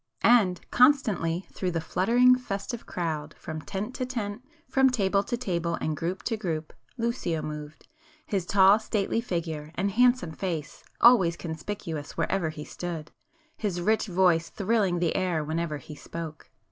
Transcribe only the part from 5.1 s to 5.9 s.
to table,